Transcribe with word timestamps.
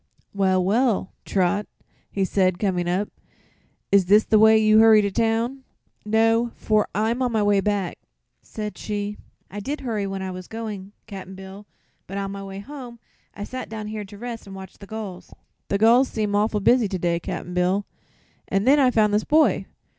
"Well, 0.33 0.65
well, 0.65 1.13
Trot," 1.25 1.67
he 2.09 2.25
said, 2.25 2.57
coming 2.57 2.89
up, 2.89 3.09
"is 3.91 4.07
this 4.07 4.23
the 4.23 4.39
way 4.39 4.57
you 4.57 4.79
hurry 4.79 5.03
to 5.03 5.11
town?" 5.11 5.63
"No, 6.03 6.51
for 6.55 6.87
I'm 6.95 7.21
on 7.21 7.31
my 7.31 7.43
way 7.43 7.59
back," 7.61 7.99
said 8.41 8.79
she. 8.79 9.19
"I 9.51 9.59
did 9.59 9.81
hurry 9.81 10.07
when 10.07 10.23
I 10.23 10.31
was 10.31 10.47
going, 10.47 10.91
Cap'n 11.05 11.35
Bill, 11.35 11.67
but 12.07 12.17
on 12.17 12.31
my 12.31 12.43
way 12.43 12.57
home 12.57 12.97
I 13.35 13.43
sat 13.43 13.69
down 13.69 13.89
here 13.89 14.03
to 14.05 14.17
rest 14.17 14.47
an' 14.47 14.55
watch 14.55 14.79
the 14.79 14.87
gulls 14.87 15.35
the 15.67 15.77
gulls 15.77 16.07
seem 16.07 16.33
awful 16.35 16.61
busy 16.61 16.87
to 16.87 16.97
day, 16.97 17.19
Cap'n 17.19 17.53
Bill 17.53 17.85
an' 18.47 18.63
then 18.63 18.79
I 18.79 18.89
found 18.89 19.13
this 19.13 19.23
boy." 19.23 19.67